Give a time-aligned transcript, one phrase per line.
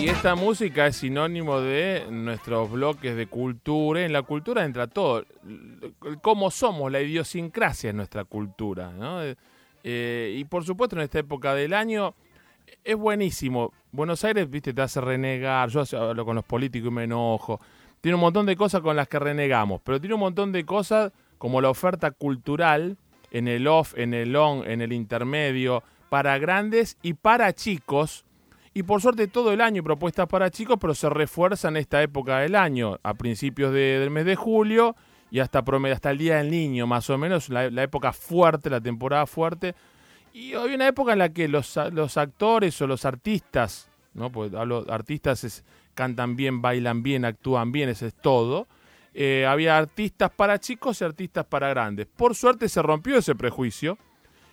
[0.00, 4.04] Y esta música es sinónimo de nuestros bloques de cultura.
[4.04, 5.24] En la cultura entra todo.
[6.22, 8.92] Cómo somos, la idiosincrasia en nuestra cultura.
[9.82, 12.14] Eh, y por supuesto en esta época del año
[12.84, 13.72] es buenísimo.
[13.98, 15.70] Buenos Aires, viste, te hace renegar.
[15.70, 17.60] Yo hablo con los políticos y me enojo.
[18.00, 21.10] Tiene un montón de cosas con las que renegamos, pero tiene un montón de cosas
[21.36, 22.96] como la oferta cultural
[23.32, 28.24] en el off, en el on, en el intermedio, para grandes y para chicos.
[28.72, 32.54] Y por suerte todo el año propuestas para chicos, pero se refuerzan esta época del
[32.54, 34.94] año, a principios del mes de julio
[35.32, 39.26] y hasta, hasta el Día del Niño, más o menos, la, época fuerte, la temporada
[39.26, 39.74] fuerte.
[40.32, 44.30] Y hoy una época en la que los, actores o los artistas, ¿no?
[44.30, 45.64] Pues hablo, artistas
[45.94, 48.68] cantan bien, bailan bien, actúan bien, eso es todo.
[49.14, 52.06] Eh, había artistas para chicos y artistas para grandes.
[52.06, 53.98] Por suerte se rompió ese prejuicio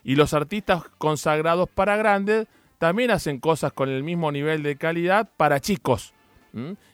[0.04, 5.30] y los artistas consagrados para grandes también hacen cosas con el mismo nivel de calidad
[5.38, 6.14] para chicos.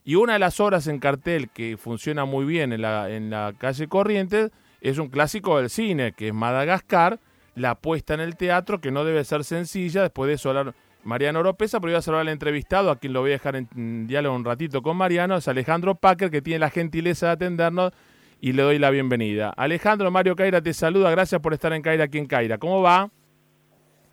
[0.03, 3.53] Y una de las obras en cartel que funciona muy bien en la, en la
[3.55, 4.49] calle Corrientes
[4.81, 7.19] es un clásico del cine, que es Madagascar,
[7.55, 10.03] la puesta en el teatro, que no debe ser sencilla.
[10.03, 13.21] Después de eso hablar Mariano Oropesa, pero voy a saludar al entrevistado, a quien lo
[13.21, 16.69] voy a dejar en diálogo un ratito con Mariano, es Alejandro Packer, que tiene la
[16.69, 17.91] gentileza de atendernos
[18.39, 19.53] y le doy la bienvenida.
[19.55, 22.57] Alejandro Mario Caira te saluda, gracias por estar en Caira aquí en Caira.
[22.57, 23.09] ¿Cómo va?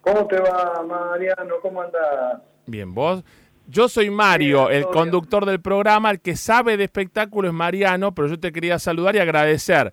[0.00, 1.54] ¿Cómo te va, Mariano?
[1.60, 2.40] ¿Cómo andas?
[2.66, 3.24] Bien, vos.
[3.66, 8.26] Yo soy Mario, el conductor del programa, el que sabe de espectáculo es Mariano, pero
[8.26, 9.92] yo te quería saludar y agradecer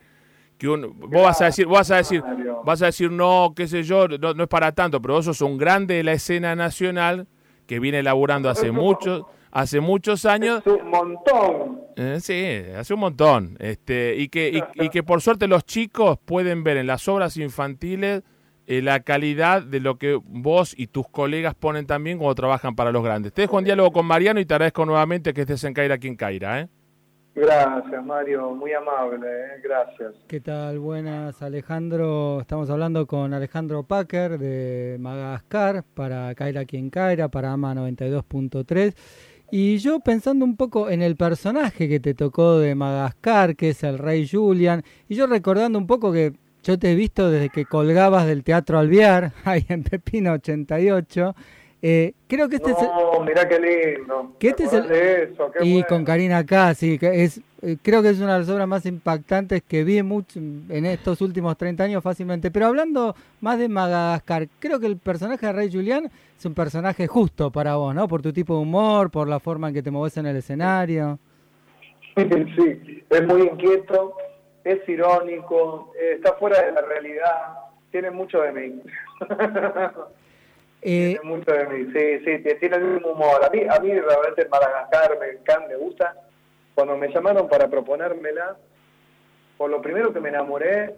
[0.58, 2.24] que un, vos vas a decir, vas a decir,
[2.64, 5.58] vas a decir no, qué sé yo, no, es para tanto, pero vos sos un
[5.58, 7.28] grande de la escena nacional
[7.68, 10.60] que viene elaborando hace muchos, hace muchos años.
[10.60, 11.82] Hace un montón.
[11.96, 13.58] Eh, sí, hace un montón.
[13.60, 18.24] Este, y que, y que por suerte los chicos pueden ver en las obras infantiles
[18.68, 22.92] eh, la calidad de lo que vos y tus colegas ponen también cuando trabajan para
[22.92, 23.32] los grandes.
[23.32, 26.08] Te dejo un diálogo con Mariano y te agradezco nuevamente que estés en Caira aquí
[26.08, 26.62] en Caira.
[26.62, 26.68] ¿eh?
[27.36, 29.62] Gracias, Mario, muy amable, ¿eh?
[29.62, 30.14] gracias.
[30.26, 30.80] ¿Qué tal?
[30.80, 32.40] Buenas, Alejandro.
[32.40, 38.96] Estamos hablando con Alejandro Packer de Madagascar para Caira aquí en Caira, para AMA 92.3.
[39.52, 43.84] Y yo pensando un poco en el personaje que te tocó de Madagascar, que es
[43.84, 46.32] el rey Julian, y yo recordando un poco que
[46.64, 51.36] yo te he visto desde que colgabas del Teatro Alvear, ahí en Pepino 88.
[51.88, 54.34] Eh, creo que este no, es mirá qué lindo.
[54.40, 54.92] Que este es el...
[54.92, 58.40] eso, qué y con Karina acá, sí, que es, eh, creo que es una de
[58.40, 62.50] las obras más impactantes que vi mucho, en estos últimos 30 años fácilmente.
[62.50, 67.06] Pero hablando más de Madagascar, creo que el personaje de Rey Julián es un personaje
[67.06, 68.08] justo para vos, ¿no?
[68.08, 71.20] Por tu tipo de humor, por la forma en que te mueves en el escenario.
[72.16, 74.16] Sí, es muy inquieto
[74.64, 77.60] es irónico, está fuera de la realidad,
[77.92, 78.82] tiene mucho de mí.
[80.82, 83.44] Eh, tiene mucho de mí, sí, sí, tiene el mismo humor.
[83.44, 86.16] A mí, a mí realmente Madagascar me encanta, me gusta.
[86.76, 88.58] Cuando me llamaron para proponérmela,
[89.58, 90.96] por lo primero que me enamoré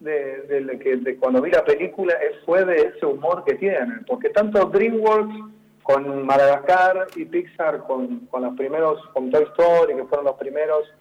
[0.00, 2.14] de, de, cuando vi la película
[2.44, 5.34] fue de ese humor que tiene, porque tanto DreamWorks
[5.82, 10.92] con Madagascar y Pixar con, con los primeros, con Toy Story, que fueron los primeros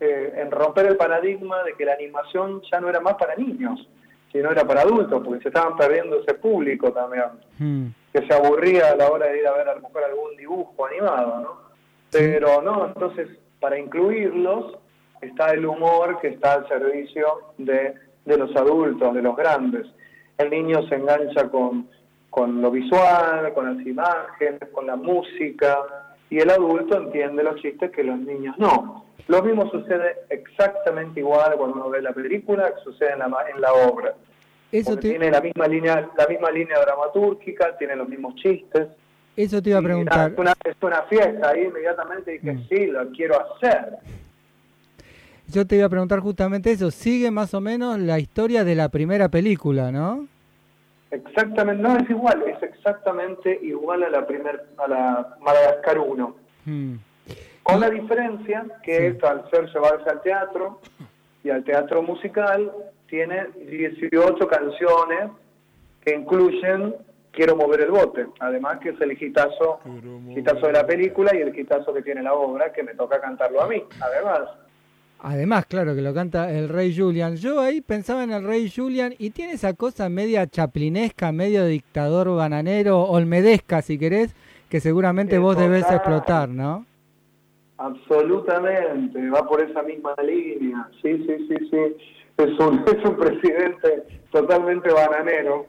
[0.00, 3.88] eh, en romper el paradigma de que la animación ya no era más para niños,
[4.32, 7.24] sino era para adultos, porque se estaban perdiendo ese público también,
[7.58, 7.86] hmm.
[8.12, 10.86] que se aburría a la hora de ir a ver a lo mejor algún dibujo
[10.86, 11.68] animado, ¿no?
[12.10, 13.28] Pero no, entonces
[13.60, 14.78] para incluirlos
[15.20, 17.26] está el humor que está al servicio
[17.58, 17.94] de,
[18.24, 19.86] de los adultos, de los grandes.
[20.36, 21.88] El niño se engancha con,
[22.30, 25.78] con lo visual, con las imágenes, con la música,
[26.30, 29.04] y el adulto entiende los chistes que los niños no.
[29.28, 33.60] Lo mismo sucede exactamente igual cuando uno ve la película que sucede en la, en
[33.60, 34.14] la obra.
[34.72, 38.88] Eso Tiene la misma línea la misma línea dramatúrgica, tiene los mismos chistes.
[39.36, 40.32] Eso te iba a preguntar.
[40.32, 42.68] es, una, es, una, fiesta, ahí inmediatamente dije, mm.
[42.68, 43.98] sí, lo quiero hacer.
[45.46, 48.88] Yo te iba a preguntar justamente eso, sigue más o menos la historia de la
[48.88, 50.26] primera película, ¿no?
[51.10, 56.36] Exactamente, no es igual, es exactamente igual a la primer, a la Madagascar 1.
[57.68, 60.80] Con la diferencia que al ser llevarse al teatro
[61.44, 62.72] y al teatro musical,
[63.06, 65.30] tiene 18 canciones
[66.02, 66.94] que incluyen
[67.30, 71.94] Quiero mover el bote, además que es el hitazo de la película y el hitazo
[71.94, 74.40] que tiene la obra, que me toca cantarlo a mí, además.
[75.20, 77.36] Además, claro, que lo canta el rey Julian.
[77.36, 82.34] Yo ahí pensaba en el rey Julian y tiene esa cosa media chaplinesca, medio dictador
[82.34, 84.34] bananero, olmedesca si querés,
[84.68, 86.86] que seguramente vos debés explotar, ¿no?
[87.78, 90.88] Absolutamente, va por esa misma línea.
[91.00, 91.96] Sí, sí, sí, sí.
[92.36, 95.66] Es un, es un presidente totalmente bananero.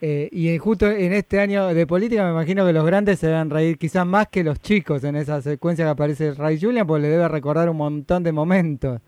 [0.00, 3.50] Eh, y justo en este año de política me imagino que los grandes se deben
[3.50, 7.08] reír quizás más que los chicos en esa secuencia que aparece Ray Julian, porque le
[7.08, 9.00] debe recordar un montón de momentos.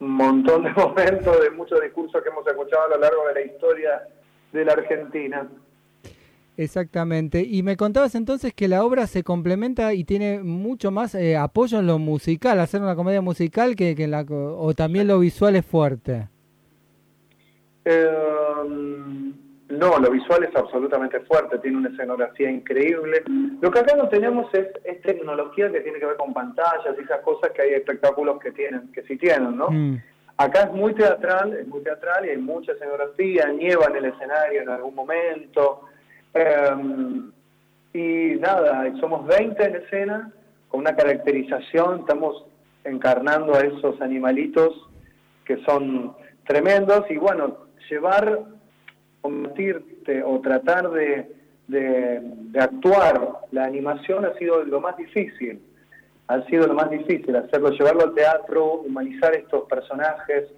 [0.00, 3.40] Un montón de momentos, de muchos discursos que hemos escuchado a lo largo de la
[3.42, 4.08] historia
[4.52, 5.46] de la Argentina.
[6.56, 7.42] Exactamente.
[7.42, 11.80] Y me contabas entonces que la obra se complementa y tiene mucho más eh, apoyo
[11.80, 15.66] en lo musical, hacer una comedia musical que, que la, o también lo visual es
[15.66, 16.28] fuerte.
[17.84, 18.08] Eh,
[19.68, 23.22] no, lo visual es absolutamente fuerte, tiene una escenografía increíble.
[23.60, 24.68] Lo que acá no tenemos es,
[25.02, 28.92] tecnología que tiene que ver con pantallas y esas cosas que hay espectáculos que tienen,
[28.92, 29.70] que sí tienen, ¿no?
[29.70, 30.02] Mm.
[30.36, 34.62] Acá es muy teatral, es muy teatral y hay mucha escenografía, nieva en el escenario
[34.62, 35.82] en algún momento.
[36.34, 37.30] Em,
[37.92, 40.32] y nada, somos 20 en escena,
[40.68, 42.44] con una caracterización, estamos
[42.82, 44.88] encarnando a esos animalitos
[45.44, 48.40] que son tremendos y bueno, llevar,
[49.20, 51.30] convertirte o tratar de,
[51.68, 52.20] de,
[52.58, 55.60] actuar la animación ha sido lo más difícil,
[56.26, 60.48] ha sido lo más difícil, hacerlo, llevarlo al teatro, humanizar estos personajes,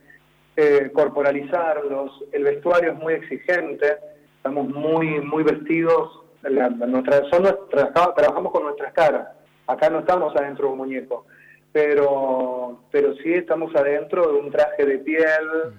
[0.56, 3.98] eh, corporalizarlos, el vestuario es muy exigente,
[4.46, 9.28] estamos muy muy vestidos, nuestra, son trabajamos con nuestras caras,
[9.66, 11.26] acá no estamos adentro de un muñeco,
[11.72, 15.74] pero, pero sí estamos adentro de un traje de piel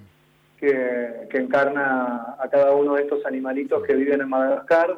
[0.60, 4.98] que, que encarna a cada uno de estos animalitos que viven en Madagascar.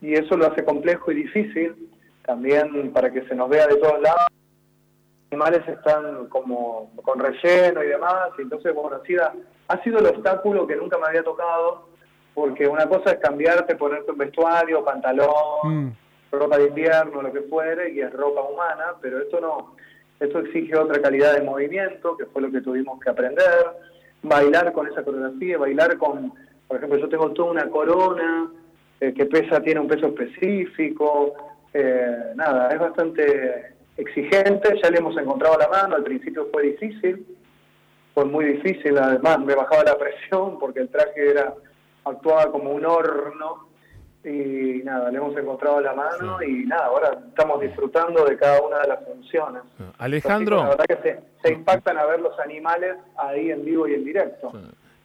[0.00, 1.90] Y eso lo hace complejo y difícil
[2.26, 4.26] también para que se nos vea de todos lados.
[4.28, 9.00] Los animales están como con relleno y demás, y entonces, bueno,
[9.68, 11.93] ha sido el obstáculo que nunca me había tocado
[12.34, 15.96] porque una cosa es cambiarte, ponerte un vestuario, pantalón, mm.
[16.32, 19.76] ropa de invierno, lo que fuere, y es ropa humana, pero esto no,
[20.18, 23.66] esto exige otra calidad de movimiento, que fue lo que tuvimos que aprender,
[24.22, 26.32] bailar con esa coreografía, bailar con,
[26.66, 28.50] por ejemplo, yo tengo toda una corona
[29.00, 31.34] eh, que pesa, tiene un peso específico,
[31.72, 37.24] eh, nada, es bastante exigente, ya le hemos encontrado la mano, al principio fue difícil,
[38.12, 41.54] fue muy difícil, además me bajaba la presión porque el traje era
[42.04, 43.68] actuaba como un horno
[44.24, 48.78] y nada, le hemos encontrado la mano y nada, ahora estamos disfrutando de cada una
[48.78, 49.62] de las funciones.
[49.98, 50.58] Alejandro.
[50.58, 54.52] la verdad que se, impactan a ver los animales ahí en vivo y en directo.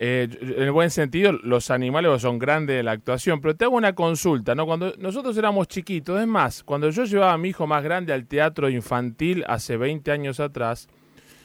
[0.02, 3.76] Eh, en el buen sentido, los animales son grandes de la actuación, pero te hago
[3.76, 4.66] una consulta, ¿no?
[4.66, 8.26] Cuando nosotros éramos chiquitos, es más, cuando yo llevaba a mi hijo más grande al
[8.26, 10.88] teatro infantil hace 20 años atrás,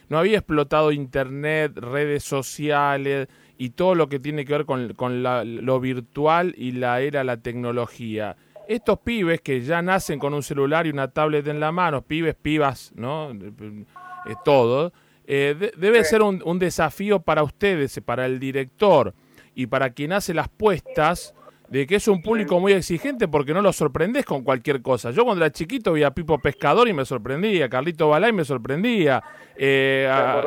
[0.08, 5.22] no había explotado internet, redes sociales, y todo lo que tiene que ver con, con
[5.22, 8.36] lo virtual y la era la tecnología.
[8.66, 12.34] Estos pibes que ya nacen con un celular y una tablet en la mano, pibes,
[12.34, 13.30] pibas, ¿no?
[13.32, 14.92] Eh, todo,
[15.26, 19.14] eh, debe ser un, un, desafío para ustedes, para el director
[19.54, 21.34] y para quien hace las puestas,
[21.68, 25.10] de que es un público muy exigente porque no lo sorprendes con cualquier cosa.
[25.10, 29.22] Yo cuando era chiquito vi a Pipo Pescador y me sorprendía, Carlito Balay me sorprendía,
[29.56, 30.40] eh, a,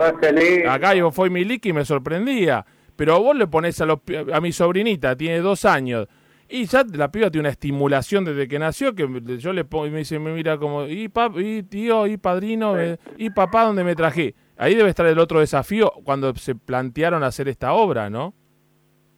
[0.74, 2.66] a Gallo Foy Miliki me sorprendía.
[2.98, 4.00] Pero vos le pones a, los,
[4.34, 6.08] a mi sobrinita, tiene dos años,
[6.50, 9.08] y ya la piba tiene una estimulación desde que nació que
[9.38, 12.76] yo le pongo y me dice, me mira como, y, y tío, y padrino,
[13.18, 14.34] y papá, ¿dónde me traje?
[14.58, 18.34] Ahí debe estar el otro desafío cuando se plantearon hacer esta obra, ¿no?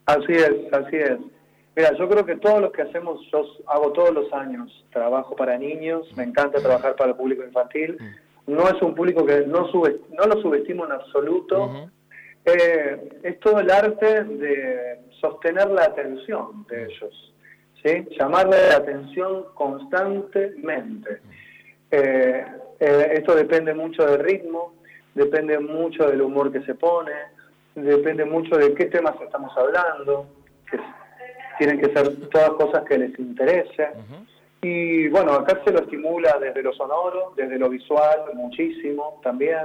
[0.05, 1.17] Así es, así es.
[1.75, 5.57] Mira, yo creo que todo lo que hacemos, yo hago todos los años, trabajo para
[5.57, 7.95] niños, me encanta trabajar para el público infantil.
[7.99, 8.53] Mm.
[8.53, 11.89] No es un público que no, sube, no lo subestimo en absoluto.
[12.45, 17.33] Eh, es todo el arte de sostener la atención de ellos,
[17.83, 18.07] ¿sí?
[18.17, 21.21] llamarle la atención constantemente.
[21.91, 22.45] Eh,
[22.79, 24.73] eh, esto depende mucho del ritmo,
[25.13, 27.11] depende mucho del humor que se pone,
[27.75, 30.27] depende mucho de qué temas estamos hablando,
[30.69, 30.79] que
[31.57, 33.89] tienen que ser todas cosas que les interesen.
[34.61, 39.57] Y bueno, acá se lo estimula desde lo sonoro, desde lo visual, muchísimo también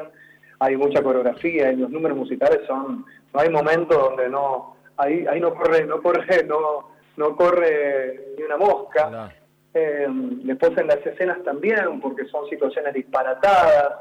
[0.58, 5.40] hay mucha coreografía y los números musicales son, no hay momentos donde no, ahí, ahí
[5.40, 9.32] no corre, no corre, no, no corre ni una mosca.
[9.72, 13.92] Eh, después en las escenas también, porque son situaciones disparatadas.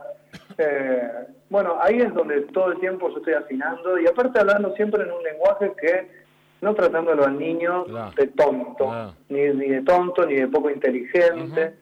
[0.58, 1.10] Eh,
[1.50, 5.12] bueno, ahí es donde todo el tiempo yo estoy afinando y aparte hablando siempre en
[5.12, 6.24] un lenguaje que
[6.62, 11.76] no tratándolo al niño de tonto, ni, ni, de tonto, ni de poco inteligente,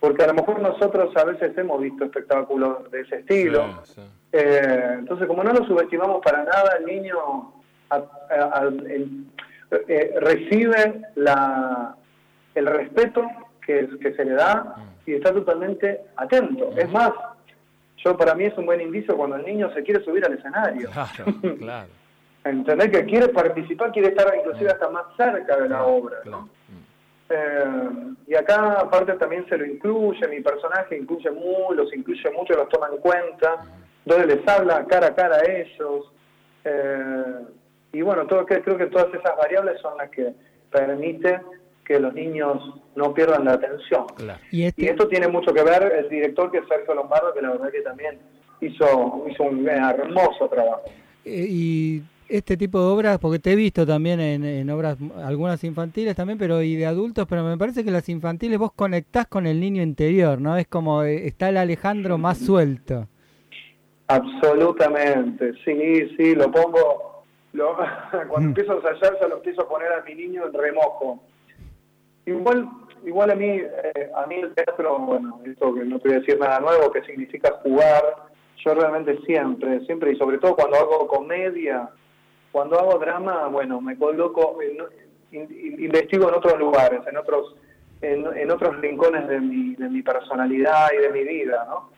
[0.00, 3.82] porque a lo mejor nosotros a veces hemos visto espectáculos de ese estilo.
[4.32, 7.52] Eh, entonces, como no lo subestimamos para nada, el niño
[9.88, 11.94] eh, recibe la,
[12.54, 13.26] el respeto
[13.64, 16.70] que, que se le da y está totalmente atento.
[16.76, 17.12] Es más,
[17.98, 20.90] yo para mí es un buen indicio cuando el niño se quiere subir al escenario.
[20.90, 21.24] Claro,
[21.58, 21.88] claro.
[22.42, 26.20] Entender que quiere participar, quiere estar inclusive hasta más cerca de la obra.
[26.24, 26.48] ¿no?
[27.30, 27.64] Eh,
[28.26, 32.68] y acá aparte también se lo incluye, mi personaje incluye muy, los incluye mucho, los
[32.68, 33.62] toma en cuenta,
[34.04, 36.12] donde les habla cara a cara a ellos.
[36.64, 37.34] Eh,
[37.92, 40.32] y bueno, todo, creo que todas esas variables son las que
[40.70, 41.40] permiten
[41.84, 42.62] que los niños
[42.94, 44.06] no pierdan la atención.
[44.50, 44.82] ¿Y, este...
[44.82, 47.70] y, esto tiene mucho que ver el director que es Sergio Lombardo, que la verdad
[47.70, 48.18] que también
[48.60, 50.84] hizo, hizo un hermoso trabajo.
[51.24, 56.14] Eh, y este tipo de obras, porque te he visto también en, obras, algunas infantiles
[56.14, 59.60] también, pero y de adultos, pero me parece que las infantiles vos conectás con el
[59.60, 60.56] niño interior, ¿no?
[60.56, 63.08] Es como eh, está el Alejandro más suelto.
[64.06, 67.76] Absolutamente, sí, sí, lo pongo, lo,
[68.28, 68.44] cuando mm.
[68.44, 71.22] empiezo a ensayar ya lo empiezo a poner a mi niño en remojo.
[72.26, 72.68] Igual,
[73.04, 76.20] igual a mí, eh, a mí el teatro, bueno, esto que no te voy a
[76.20, 78.02] decir nada nuevo, que significa jugar,
[78.64, 81.90] yo realmente siempre, siempre, y sobre todo cuando hago comedia,
[82.52, 84.58] cuando hago drama, bueno, me coloco,
[85.30, 87.54] investigo en otros lugares, en otros,
[88.02, 91.90] en, otros rincones de mi, de mi personalidad y de mi vida, ¿no?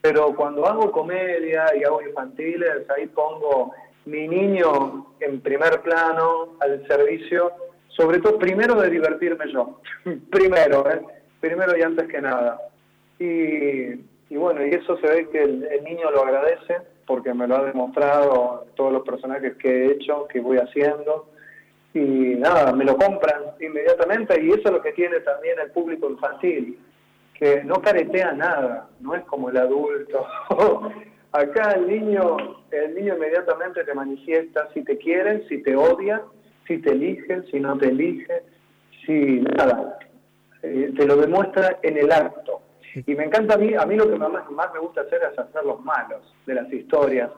[0.00, 3.72] Pero cuando hago comedia y hago infantiles, ahí pongo
[4.06, 7.52] mi niño en primer plano, al servicio,
[7.88, 9.80] sobre todo primero de divertirme yo,
[10.30, 11.02] primero, ¿eh?
[11.40, 12.58] primero y antes que nada.
[13.18, 14.00] Y,
[14.30, 16.76] y bueno, y eso se ve que el niño lo agradece
[17.08, 21.30] porque me lo ha demostrado todos los personajes que he hecho, que voy haciendo.
[21.94, 26.10] Y nada, me lo compran inmediatamente y eso es lo que tiene también el público
[26.10, 26.78] infantil,
[27.32, 30.26] que no caretea nada, no es como el adulto.
[31.32, 32.36] Acá el niño,
[32.70, 36.22] el niño inmediatamente te manifiesta si te quiere, si te odia,
[36.66, 38.42] si te elige, si no te elige,
[39.06, 39.98] si nada.
[40.62, 42.60] Eh, te lo demuestra en el acto.
[42.94, 45.38] Y me encanta a mí, a mí lo que más, más me gusta hacer es
[45.38, 47.30] hacer los malos de las historias,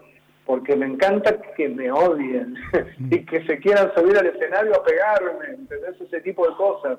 [0.46, 2.54] porque me encanta que me odien
[3.10, 6.00] y que se quieran subir al escenario a pegarme, ¿entendés?
[6.00, 6.98] Ese tipo de cosas.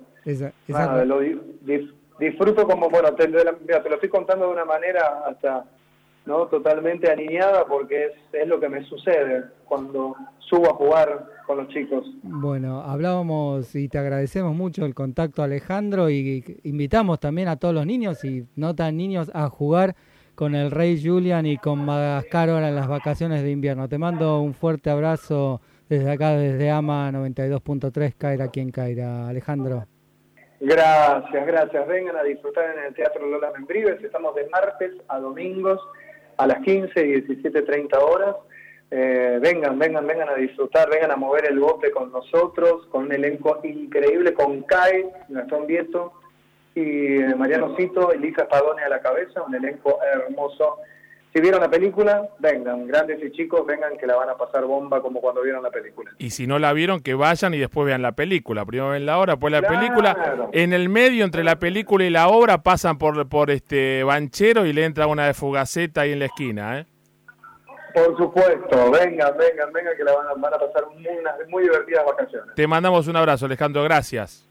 [1.05, 1.19] lo
[2.19, 5.65] disfruto como, bueno, te, te lo estoy contando de una manera hasta
[6.25, 11.57] no totalmente aniñada porque es, es lo que me sucede cuando subo a jugar con
[11.57, 12.05] los chicos.
[12.23, 17.85] Bueno, hablábamos y te agradecemos mucho el contacto Alejandro y invitamos también a todos los
[17.85, 19.95] niños y no tan niños a jugar
[20.35, 23.87] con el Rey Julian y con Madagascar ahora en las vacaciones de invierno.
[23.87, 29.27] Te mando un fuerte abrazo desde acá, desde AMA 92.3, Caira quien Caira.
[29.27, 29.85] Alejandro.
[30.59, 31.87] Gracias, gracias.
[31.87, 34.01] Vengan a disfrutar en el Teatro Lola Membrives.
[34.03, 35.79] Estamos de martes a domingos
[36.41, 38.35] a las 15 y 17.30 horas.
[38.89, 43.13] Eh, vengan, vengan, vengan a disfrutar, vengan a mover el bote con nosotros, con un
[43.13, 46.13] elenco increíble, con Kai, Gastón Vieto
[46.73, 50.77] y eh, Mariano Cito, Elisa Padone a la cabeza, un elenco hermoso
[51.33, 55.01] si vieron la película, vengan, grandes y chicos, vengan que la van a pasar bomba
[55.01, 56.11] como cuando vieron la película.
[56.17, 58.65] Y si no la vieron, que vayan y después vean la película.
[58.65, 60.49] Primero ven la obra, después la película.
[60.51, 64.73] En el medio, entre la película y la obra, pasan por, por este banchero y
[64.73, 66.85] le entra una de fugaceta ahí en la esquina, ¿eh?
[67.93, 72.05] Por supuesto, vengan, vengan, vengan que la van a, van a pasar unas muy divertidas
[72.05, 72.55] vacaciones.
[72.55, 74.50] Te mandamos un abrazo, Alejandro, gracias.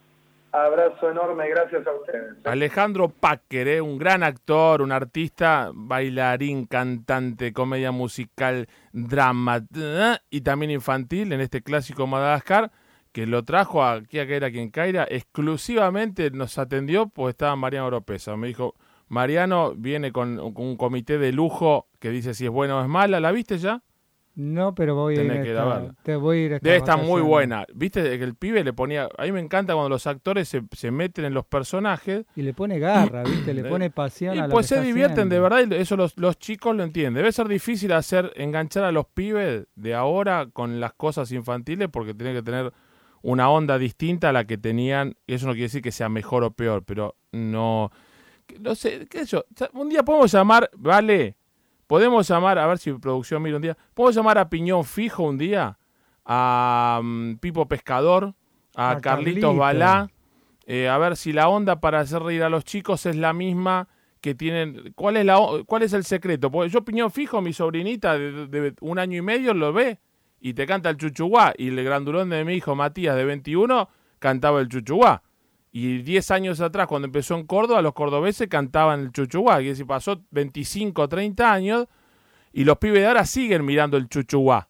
[0.53, 2.45] Abrazo enorme, gracias a ustedes.
[2.45, 3.81] Alejandro Packer, ¿eh?
[3.81, 10.17] un gran actor, un artista, bailarín, cantante, comedia musical, drama ¿eh?
[10.29, 12.73] y también infantil en este clásico Madagascar,
[13.13, 18.37] que lo trajo aquí a Caira quien Caira, exclusivamente nos atendió, pues estaba Mariano Oropesa.
[18.37, 18.75] Me dijo,
[19.09, 23.21] Mariano viene con, un comité de lujo que dice si es buena o es mala,
[23.21, 23.83] ¿la viste ya?
[24.35, 25.31] No, pero voy a ir.
[25.43, 27.67] Que te voy a ir Debe estar muy buena.
[27.75, 29.09] Viste que el pibe le ponía.
[29.19, 32.25] A mí me encanta cuando los actores se, se meten en los personajes.
[32.37, 33.53] Y le pone garra, ¿viste?
[33.53, 35.65] Le pone pasión y a pues se divierten de verdad.
[35.69, 37.15] Y eso los, los chicos lo entienden.
[37.15, 42.15] Debe ser difícil hacer enganchar a los pibes de ahora con las cosas infantiles porque
[42.15, 42.73] tienen que tener
[43.23, 45.17] una onda distinta a la que tenían.
[45.27, 47.91] Y eso no quiere decir que sea mejor o peor, pero no.
[48.59, 49.45] No sé, qué sé yo.
[49.75, 51.37] Un día podemos llamar, vale,
[51.91, 55.37] Podemos llamar, a ver si producción mira un día, podemos llamar a Piñón Fijo un
[55.37, 55.77] día,
[56.25, 58.33] a mm, Pipo Pescador,
[58.77, 60.09] a, Carlitos Balá,
[60.67, 63.89] eh, a ver si la onda para hacer reír a los chicos es la misma
[64.21, 64.93] que tienen.
[64.95, 66.49] ¿Cuál es, la, cuál es el secreto?
[66.49, 69.99] Porque yo, Piñón Fijo, mi sobrinita de, un año y medio, lo ve
[70.41, 71.55] y te canta el chuchuá.
[71.59, 73.89] Y el grandulón de mi hijo Matías, de 21,
[74.21, 75.25] cantaba el chuchuá.
[75.73, 79.63] Y 10 años atrás, cuando empezó en Córdoba, los cordobeses cantaban el chuchuá.
[79.63, 81.87] Y si pasó 25 o 30 años
[82.53, 84.69] y los pibes de ahora siguen mirando el chuchuá.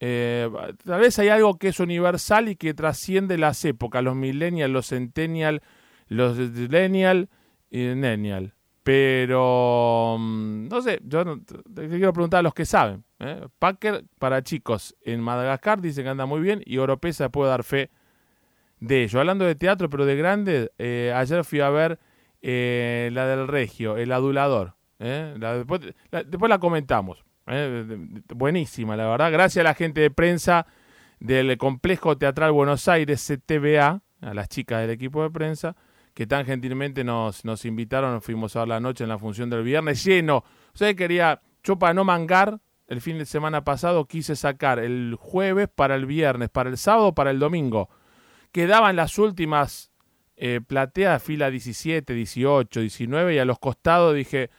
[0.00, 0.50] Eh,
[0.84, 4.88] tal vez hay algo que es universal y que trasciende las épocas, los millennials, los
[4.88, 5.60] centennials,
[6.08, 7.28] los millennials
[7.70, 8.54] y Nenial.
[8.82, 11.24] Pero, mm, no sé, yo
[11.72, 13.04] te quiero preguntar a los que saben.
[13.20, 13.46] ¿eh?
[13.60, 17.90] Packer para chicos en Madagascar dice que anda muy bien y Oropesa puede dar fe
[18.82, 19.20] de ello.
[19.20, 21.98] Hablando de teatro, pero de grande, eh, ayer fui a ver
[22.42, 24.74] eh, la del Regio, El Adulador.
[24.98, 27.24] después, después, la comentamos.
[28.34, 29.30] buenísima, la verdad.
[29.30, 30.66] Gracias a la gente de prensa
[31.20, 35.76] del Complejo Teatral Buenos Aires, CTBA, a las chicas del equipo de prensa
[36.14, 39.48] que tan gentilmente nos, nos invitaron, nos fuimos a ver la noche en la función
[39.48, 40.44] del viernes, lleno.
[40.74, 45.68] Usted quería, yo para no mangar, el fin de semana pasado quise sacar el jueves
[45.74, 47.88] para el viernes, para el sábado, para el domingo.
[48.52, 49.90] Quedaban las últimas
[50.36, 54.50] eh, plateas, fila 17, 18, 19, y a los costados dije,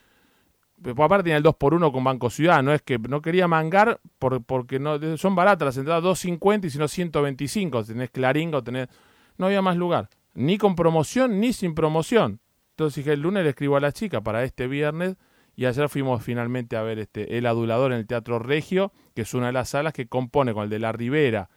[0.81, 3.47] pues aparte tenía el 2 por 1 con Banco Ciudad, no es que no quería
[3.47, 8.61] mangar por, porque no son baratas las entradas 250 y si no 125, tenés claringo,
[8.63, 8.89] tenés
[9.37, 12.39] no había más lugar ni con promoción ni sin promoción.
[12.71, 15.15] Entonces dije, el lunes le escribo a la chica para este viernes
[15.55, 19.33] y ayer fuimos finalmente a ver este El Adulador en el Teatro Regio, que es
[19.33, 21.49] una de las salas que compone con el de la Ribera,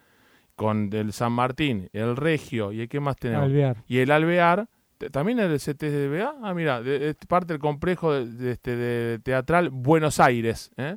[0.57, 3.51] con el San Martín, el Regio y el que más tenemos.
[3.87, 4.69] Y el Alvear,
[5.13, 10.73] también el CTBA, ah mira, es parte del complejo de, este, de teatral Buenos Aires.
[10.79, 10.97] ¿eh?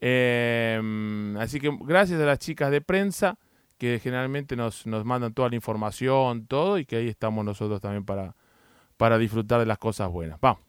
[0.00, 3.38] Em, así que gracias a las chicas de prensa
[3.78, 8.04] que generalmente nos, nos mandan toda la información, todo, y que ahí estamos nosotros también
[8.04, 8.36] para,
[8.96, 10.38] para disfrutar de las cosas buenas.
[10.40, 10.67] Vamos.